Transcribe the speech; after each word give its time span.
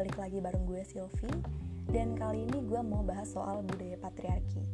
balik 0.00 0.16
lagi 0.16 0.40
bareng 0.40 0.64
gue 0.64 0.80
Silvi 0.80 1.28
Dan 1.92 2.16
kali 2.16 2.48
ini 2.48 2.64
gue 2.64 2.80
mau 2.80 3.04
bahas 3.04 3.36
soal 3.36 3.60
budaya 3.60 4.00
patriarki. 4.00 4.64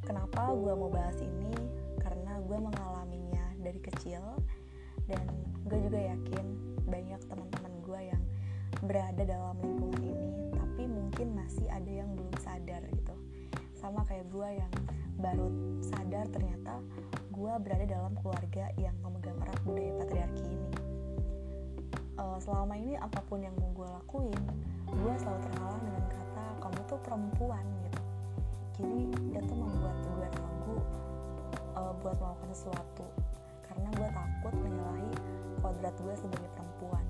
Kenapa 0.00 0.48
gue 0.48 0.72
mau 0.72 0.88
bahas 0.88 1.20
ini? 1.20 1.52
Karena 2.00 2.40
gue 2.40 2.56
mengalaminya 2.56 3.52
dari 3.60 3.76
kecil. 3.84 4.24
Dan 5.04 5.28
gue 5.68 5.76
juga 5.76 6.00
yakin 6.00 6.40
banyak 6.88 7.20
teman-teman 7.28 7.74
gue 7.84 8.00
yang 8.16 8.22
berada 8.88 9.22
dalam 9.28 9.60
lingkungan 9.60 10.00
ini 10.00 10.32
Tapi 10.56 10.82
mungkin 10.88 11.36
masih 11.36 11.68
ada 11.68 11.92
yang 11.92 12.08
belum 12.16 12.32
sadar 12.40 12.80
gitu. 12.96 13.12
Sama 13.76 14.08
kayak 14.08 14.24
gue 14.32 14.48
yang 14.56 14.72
baru 15.20 15.52
sadar 15.84 16.24
ternyata 16.32 16.80
gue 17.28 17.52
berada 17.60 17.84
dalam 17.84 18.16
keluarga 18.24 18.72
yang 18.80 18.96
memegang 19.04 19.36
erat 19.44 19.60
budaya 19.68 19.92
patriarki 20.00 20.48
ini. 20.48 20.72
Uh, 22.16 22.40
selama 22.40 22.72
ini 22.78 22.96
apa 22.96 23.20
pun 23.28 23.44
yang 23.44 23.52
gue 23.84 23.92
lakuin 24.00 24.40
gue 24.88 25.12
selalu 25.20 25.40
terhalang 25.44 25.82
dengan 25.84 26.04
kata 26.08 26.44
kamu 26.64 26.80
tuh 26.88 26.98
perempuan 27.04 27.64
gitu. 27.84 28.02
Jadi 28.80 29.00
itu 29.36 29.52
membuat 29.52 29.96
gue 30.00 30.24
ragu 30.24 30.76
uh, 31.76 31.92
buat 32.00 32.16
melakukan 32.16 32.50
sesuatu 32.56 33.04
karena 33.68 33.88
gue 33.92 34.08
takut 34.08 34.54
menyalahi 34.56 35.12
kodrat 35.60 35.92
gue 36.00 36.14
sebagai 36.16 36.48
perempuan. 36.56 37.04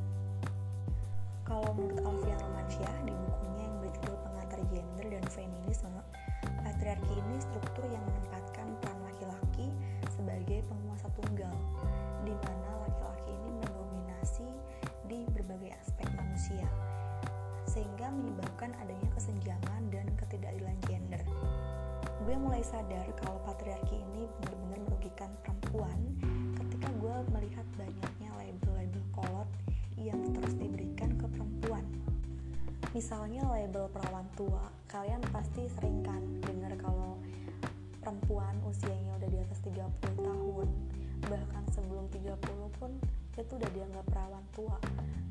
Kalau 1.47 1.70
menurut 1.78 2.02
Alfian 2.02 2.38
Romansyah 2.42 2.95
di 3.06 3.14
bukunya 3.14 3.62
yang 3.70 3.77
berjudul 3.78 4.16
Pengantar 4.27 4.61
Gender 4.75 5.06
dan 5.14 5.25
Feminisme 5.30 5.95
patriarki 6.66 7.14
ini 7.14 7.36
struktur 7.38 7.86
yang 7.86 8.02
menempatkan 8.02 8.34
menyebabkan 18.15 18.70
adanya 18.79 19.09
kesenjangan 19.19 19.83
dan 19.91 20.07
ketidakadilan 20.15 20.79
gender. 20.87 21.23
Gue 22.25 22.37
mulai 22.39 22.62
sadar 22.62 23.05
kalau 23.21 23.43
patriarki 23.45 24.01
ini 24.01 24.25
benar-benar 24.41 24.81
merugikan 24.89 25.31
perempuan 25.43 25.98
ketika 26.56 26.89
gue 27.03 27.17
melihat 27.34 27.67
banyaknya 27.77 28.31
label-label 28.39 29.05
kolot 29.12 29.51
yang 29.98 30.23
terus 30.33 30.55
diberikan 30.56 31.11
ke 31.19 31.27
perempuan. 31.29 31.84
Misalnya 32.95 33.43
label 33.51 33.91
perawan 33.91 34.25
tua, 34.39 34.71
kalian 34.87 35.21
pasti 35.34 35.67
sering 35.77 36.01
kan 36.06 36.23
dengar 36.47 36.73
kalau 36.78 37.19
perempuan 37.99 38.55
usianya 38.65 39.19
udah 39.19 39.28
di 39.28 39.39
atas 39.43 39.59
30 39.67 39.83
tahun, 40.23 40.69
bahkan 41.27 41.65
sebelum 41.75 42.06
30 42.15 42.78
pun 42.78 42.95
itu 43.34 43.53
udah 43.59 43.71
dianggap 43.75 44.06
perawan 44.15 44.45
tua 44.55 44.78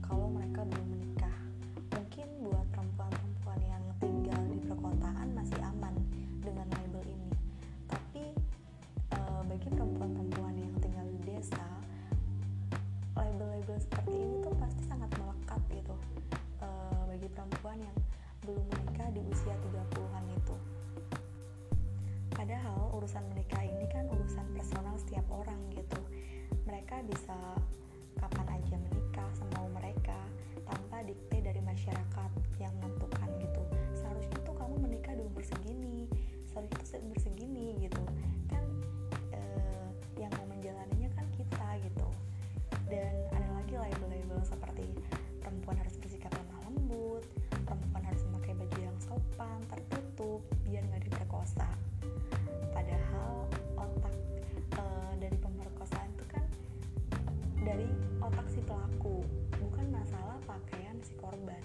kalau 0.04 0.28
mereka 0.28 0.68
belum 0.68 0.88
menikah 0.92 1.38
mungkin 2.24 2.56
buat 2.56 2.68
perempuan-perempuan 2.72 3.60
yang 3.68 3.84
tinggal 4.00 4.42
di 4.48 4.60
perkotaan 4.64 5.28
masih 5.36 5.60
aman 5.60 5.92
dengan 6.40 6.72
label 6.72 7.04
ini. 7.04 7.32
Tapi 7.92 8.24
e, 9.12 9.20
bagi 9.44 9.68
perempuan-perempuan 9.68 10.56
yang 10.56 10.72
tinggal 10.80 11.04
di 11.04 11.20
desa 11.28 11.68
label-label 13.20 13.76
seperti 13.76 14.16
ini 14.16 14.40
tuh 14.40 14.56
pasti 14.56 14.84
pelaku 58.74 59.22
bukan 59.62 59.86
masalah 59.94 60.42
pakaian 60.50 60.98
si 61.06 61.14
korban. 61.22 61.62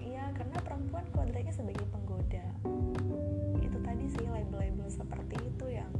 Iya 0.00 0.32
karena 0.32 0.56
perempuan 0.64 1.04
kodratnya 1.12 1.52
sebagai 1.52 1.84
penggoda. 1.92 2.48
Itu 3.60 3.76
tadi 3.84 4.08
sih 4.08 4.24
label-label 4.24 4.88
seperti 4.88 5.36
itu 5.44 5.66
yang 5.68 5.92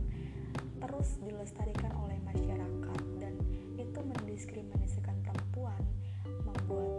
terus 0.81 1.21
dilestarikan 1.21 1.93
oleh 2.01 2.17
masyarakat. 2.25 3.01
Dan 3.21 3.37
itu 3.77 4.01
mendiskriminasikan 4.01 5.21
perempuan 5.21 5.85
membuat 6.49 6.96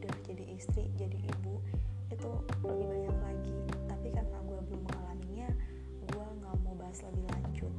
udah 0.00 0.16
jadi 0.24 0.44
istri 0.56 0.88
jadi 0.96 1.18
ibu 1.28 1.60
itu 2.08 2.30
lebih 2.64 2.88
banyak 2.88 3.18
lagi. 3.20 3.56
Tapi 3.84 4.08
karena 4.16 4.38
gue 4.48 4.58
belum 4.64 4.82
mengalaminya 4.88 5.48
gue 6.08 6.24
nggak 6.40 6.56
mau 6.64 6.74
bahas 6.80 7.04
lebih 7.04 7.24
lanjut 7.28 7.72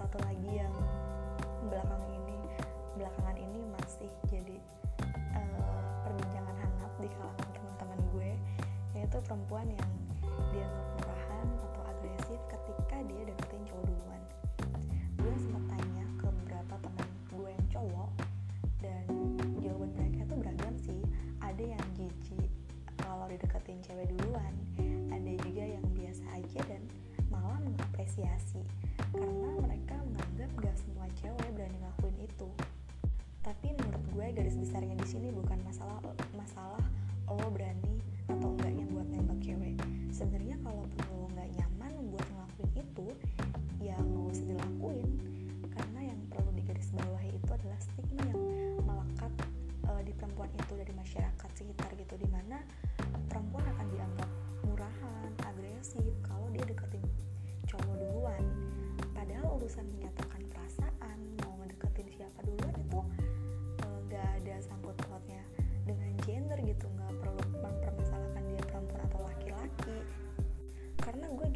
satu 0.00 0.16
lagi 0.24 0.64
yang 0.64 0.72
belakang 1.68 2.00
ini 2.08 2.40
belakangan 2.96 3.36
ini 3.36 3.60
masih 3.68 4.08
jadi 4.32 4.56
uh, 5.36 5.80
perbincangan 6.08 6.56
hangat 6.56 6.92
di 7.04 7.08
kalangan 7.20 7.48
teman-teman 7.52 8.00
gue 8.16 8.30
yaitu 8.96 9.20
perempuan 9.28 9.68
yang 9.68 9.92
dianggap 10.56 10.86
murahan 11.04 11.46
atau 11.68 11.82
agresif 11.84 12.40
ketika 12.48 12.96
dia 13.12 13.22
deketin 13.28 13.60
cowok 13.68 13.84
duluan. 13.92 14.22
Gue 15.20 15.34
sempat 15.36 15.64
tanya 15.68 16.04
ke 16.16 16.26
beberapa 16.32 16.74
teman 16.80 17.08
gue 17.36 17.48
yang 17.52 17.66
cowok 17.68 18.08
gue 34.30 34.46
garis 34.46 34.54
besarnya 34.54 34.94
di 34.94 35.06
sini 35.10 35.34
bukan 35.34 35.58
masalah 35.66 35.98
masalah 36.38 36.78
lo 37.26 37.50
berani 37.50 37.89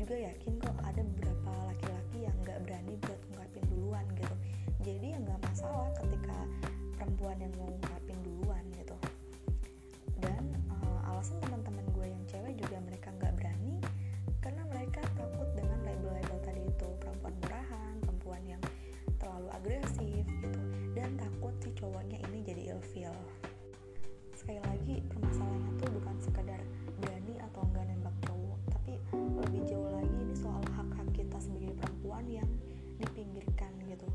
juga 0.05 0.21
yakin 0.21 0.61
kok 0.61 0.77
ada 0.85 1.01
beberapa 1.01 1.51
laki-laki 1.65 2.29
yang 2.29 2.37
nggak 2.45 2.61
berani 2.69 2.93
buat 3.09 3.17
ngungkapin 3.25 3.65
duluan 3.73 4.05
gitu. 4.21 4.37
Jadi 4.85 5.07
ya 5.17 5.19
nggak 5.25 5.41
masalah 5.49 5.89
ketika 5.97 6.39
perempuan 7.01 7.41
yang 7.41 7.49
mau 7.57 7.73
ngungkapin 7.73 8.19
duluan 8.21 8.65
gitu. 8.77 8.97
Dan 10.21 10.45
uh, 10.69 11.09
alasan 11.09 11.41
teman-teman 11.41 11.89
gue 11.97 12.05
yang 12.13 12.21
cewek 12.29 12.53
juga 12.53 12.85
mereka 12.85 13.17
nggak 13.17 13.33
berani 13.33 13.81
karena 14.45 14.63
mereka 14.69 15.01
takut 15.17 15.49
dengan 15.57 15.81
label-label 15.89 16.39
tadi 16.45 16.63
itu. 16.69 16.89
Perempuan 17.01 17.35
murahan 17.41 17.95
perempuan 18.05 18.43
yang 18.45 18.63
terlalu 19.17 19.49
agresif 19.57 20.25
gitu. 20.29 20.61
Dan 20.93 21.17
takut 21.17 21.57
si 21.65 21.73
cowoknya 21.81 22.21
ini 22.29 22.45
jadi 22.45 22.77
ilfil. 22.77 23.17
Sekali 24.37 24.61
lagi 24.69 25.01
yang 32.27 32.51
dipinggirkan 33.03 33.73
gitu. 33.91 34.07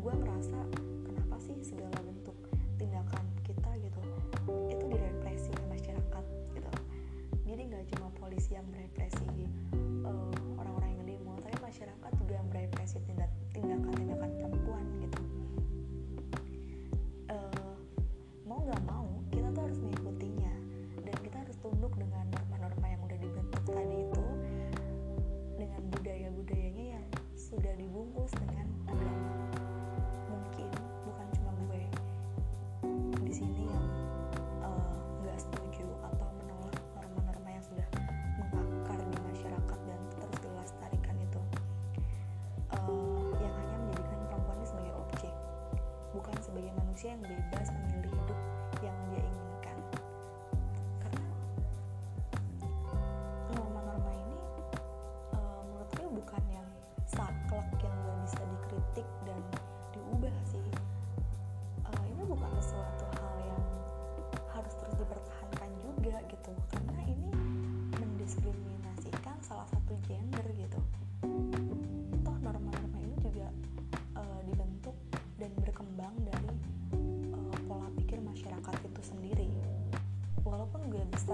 Gue 0.00 0.12
ngerasa 0.16 0.58
kenapa 1.04 1.36
sih 1.40 1.56
segala 1.60 1.96
bentuk 2.00 2.36
tindakan 2.80 3.24
kita 3.44 3.70
gitu 3.80 4.00
itu 4.72 4.84
direpresi 4.88 5.48
oleh 5.52 5.68
masyarakat 5.76 6.24
gitu. 6.56 6.70
Jadi 7.44 7.62
nggak 7.68 7.84
cuma 7.96 8.08
polisi 8.16 8.56
yang 8.56 8.66
merepresi 8.72 9.28
uh, 10.08 10.32
orang-orang 10.60 10.90
yang 10.96 11.04
demo 11.04 11.36
tapi 11.40 11.56
masyarakat 11.60 12.12
juga 12.16 12.32
yang 12.40 12.48
merepresi 12.48 12.96
tindakan 13.04 13.40
tindakan 13.52 13.94
Yang 47.04 47.20
bebas 47.28 47.68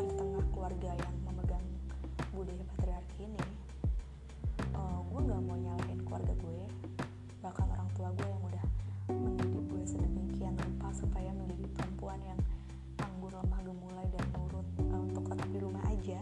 besar 0.01 0.17
di 0.17 0.17
tengah 0.17 0.47
keluarga 0.57 0.91
yang 0.97 1.15
memegang 1.29 1.67
budaya 2.33 2.65
patriarki 2.73 3.21
ini 3.29 3.45
uh, 4.73 5.05
gue 5.05 5.21
nggak 5.29 5.41
mau 5.45 5.57
nyalahin 5.61 6.01
keluarga 6.09 6.33
gue 6.41 6.65
bahkan 7.45 7.69
orang 7.69 7.85
tua 7.93 8.09
gue 8.17 8.25
yang 8.25 8.41
udah 8.41 8.65
mendidik 9.13 9.61
gue 9.69 9.83
sedemikian 9.85 10.57
rupa 10.57 10.89
supaya 10.97 11.29
menjadi 11.37 11.69
perempuan 11.77 12.17
yang 12.25 12.41
anggun 12.97 13.29
lemah 13.29 13.61
gemulai 13.61 14.07
dan 14.17 14.25
nurut 14.33 14.67
uh, 14.89 15.01
untuk 15.05 15.25
tetap 15.29 15.49
di 15.53 15.59
rumah 15.61 15.85
aja. 15.93 16.21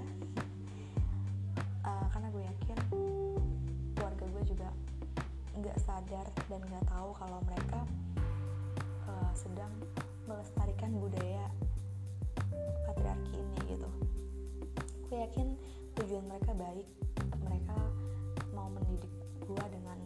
Uh, 1.86 2.06
karena 2.10 2.28
gue 2.34 2.42
yakin 2.50 2.78
keluarga 3.94 4.24
gue 4.26 4.42
juga 4.42 4.68
nggak 5.54 5.78
sadar 5.78 6.26
dan 6.50 6.60
nggak 6.66 6.82
tahu 6.90 7.14
kalau 7.14 7.38
mereka 7.46 7.86
uh, 9.06 9.30
sedang 9.38 9.70
melestarikan 10.26 10.98
budaya 10.98 11.46
patriarki 12.86 13.34
ini 13.38 13.58
gitu. 13.76 13.88
Gue 15.08 15.18
yakin 15.24 15.56
tujuan 15.98 16.24
mereka 16.28 16.52
baik. 16.54 16.86
Mereka 17.44 17.76
mau 18.52 18.68
mendidik 18.72 19.12
gue 19.42 19.64
dengan 19.72 19.98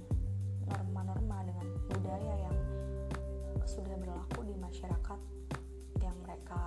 norma-norma 0.69 1.43
dengan 1.45 1.67
budaya 1.91 2.35
yang 2.49 2.57
sudah 3.67 3.97
berlaku 3.99 4.47
di 4.47 4.55
masyarakat 4.61 5.21
yang 6.03 6.17
mereka 6.23 6.61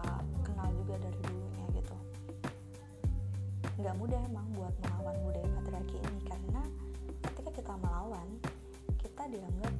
kenal 0.43 0.69
juga 0.73 0.95
dari 0.99 1.19
dulunya 1.23 1.65
gitu. 1.75 1.97
Nggak 3.79 3.95
mudah 3.99 4.19
emang 4.25 4.47
buat 4.55 4.73
melawan 4.83 5.15
budaya 5.23 5.49
patriarki 5.59 5.97
ini 5.99 6.19
karena 6.25 6.61
ketika 7.21 7.51
kita 7.53 7.73
melawan 7.79 8.27
kita 8.99 9.23
dianggap 9.29 9.73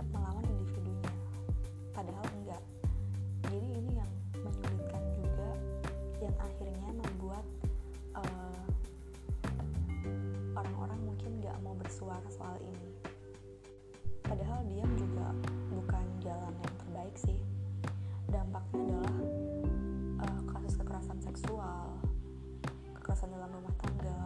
kekerasan 23.05 23.29
dalam 23.37 23.53
rumah 23.53 23.73
tangga 23.77 24.17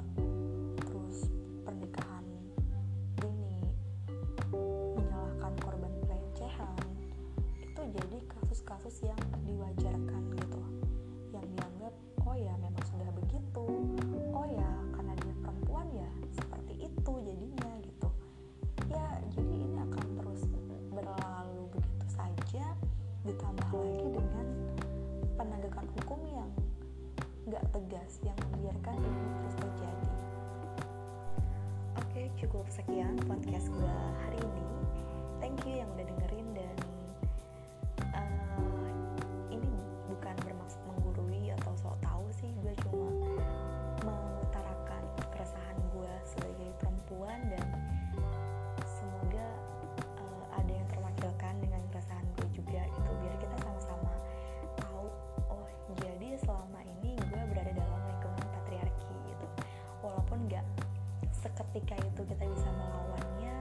itu 62.19 62.35
kita 62.35 62.51
bisa 62.51 62.67
melawannya 62.75 63.55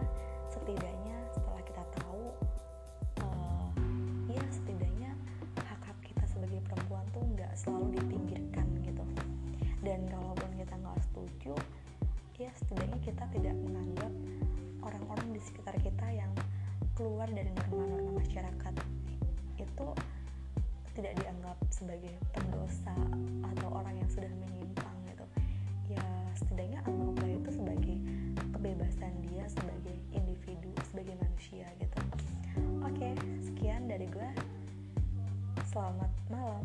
setidaknya 0.50 1.14
setelah 1.30 1.62
kita 1.62 1.82
tahu 1.94 2.26
uh, 3.22 3.70
ya 4.26 4.42
setidaknya 4.50 5.14
hak 5.62 5.78
hak 5.86 5.98
kita 6.02 6.26
sebagai 6.26 6.58
perempuan 6.66 7.06
tuh 7.14 7.22
nggak 7.38 7.54
selalu 7.54 8.02
dipinggirkan 8.02 8.66
gitu. 8.82 9.06
Dan 9.86 10.10
kalaupun 10.10 10.50
kita 10.58 10.74
nggak 10.74 10.98
setuju 11.06 11.54
ya 12.34 12.50
setidaknya 12.58 12.98
kita 13.06 13.24
tidak 13.30 13.54
menganggap 13.62 14.10
orang-orang 14.82 15.38
di 15.38 15.40
sekitar 15.46 15.78
kita 15.78 16.06
yang 16.10 16.34
keluar 16.98 17.30
dari 17.30 17.54
norma-norma 17.62 18.26
masyarakat 18.26 18.74
itu 19.54 19.88
tidak 20.98 21.14
dianggap 21.14 21.54
sebagai 21.70 22.10
pendosa 22.34 22.90
atau 23.54 23.70
orang 23.70 24.02
yang 24.02 24.10
sudah 24.10 24.26
menyimpang 24.34 24.98
gitu. 25.06 25.26
Ya 25.94 26.02
setidaknya 26.34 26.82
sebagai 26.82 27.07
kebebasan 29.08 29.14
dia 29.24 29.44
sebagai 29.48 29.96
individu 30.12 30.70
sebagai 30.92 31.16
manusia 31.16 31.66
gitu. 31.80 31.98
Oke 32.84 33.10
sekian 33.40 33.88
dari 33.88 34.04
gue 34.08 34.30
selamat 35.72 36.10
malam 36.28 36.64